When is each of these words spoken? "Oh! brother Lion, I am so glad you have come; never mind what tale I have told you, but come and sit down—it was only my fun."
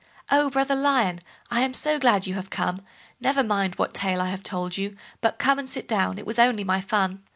"Oh! 0.31 0.49
brother 0.49 0.73
Lion, 0.73 1.19
I 1.51 1.61
am 1.61 1.75
so 1.75 1.99
glad 1.99 2.25
you 2.25 2.33
have 2.33 2.49
come; 2.49 2.81
never 3.19 3.43
mind 3.43 3.75
what 3.75 3.93
tale 3.93 4.19
I 4.19 4.29
have 4.31 4.41
told 4.41 4.75
you, 4.75 4.95
but 5.21 5.37
come 5.37 5.59
and 5.59 5.69
sit 5.69 5.87
down—it 5.87 6.25
was 6.25 6.39
only 6.39 6.63
my 6.63 6.81
fun." 6.81 7.21